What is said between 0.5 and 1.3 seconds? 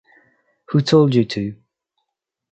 Who told you